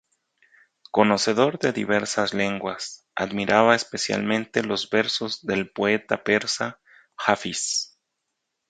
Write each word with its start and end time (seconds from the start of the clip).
Conocedor 0.89 1.59
de 1.59 1.73
diversas 1.73 2.33
lenguas, 2.33 3.05
admiraba 3.15 3.75
especialmente 3.75 4.63
los 4.63 4.89
versos 4.89 5.45
del 5.45 5.71
poeta 5.71 6.23
persa 6.23 6.79
Hafiz. 7.19 7.99